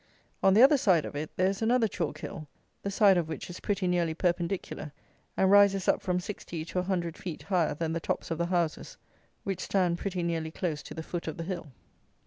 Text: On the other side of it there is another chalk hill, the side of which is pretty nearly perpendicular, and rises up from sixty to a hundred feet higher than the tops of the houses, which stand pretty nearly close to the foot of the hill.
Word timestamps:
On 0.41 0.55
the 0.55 0.63
other 0.63 0.79
side 0.79 1.05
of 1.05 1.15
it 1.15 1.29
there 1.35 1.51
is 1.51 1.61
another 1.61 1.87
chalk 1.87 2.21
hill, 2.21 2.47
the 2.81 2.89
side 2.89 3.17
of 3.19 3.27
which 3.29 3.51
is 3.51 3.59
pretty 3.59 3.85
nearly 3.85 4.15
perpendicular, 4.15 4.93
and 5.37 5.51
rises 5.51 5.87
up 5.87 6.01
from 6.01 6.19
sixty 6.19 6.65
to 6.65 6.79
a 6.79 6.89
hundred 6.89 7.15
feet 7.15 7.43
higher 7.43 7.75
than 7.75 7.93
the 7.93 7.99
tops 7.99 8.31
of 8.31 8.39
the 8.39 8.47
houses, 8.47 8.97
which 9.43 9.61
stand 9.61 9.99
pretty 9.99 10.23
nearly 10.23 10.49
close 10.49 10.81
to 10.81 10.95
the 10.95 11.03
foot 11.03 11.27
of 11.27 11.37
the 11.37 11.43
hill. 11.43 11.67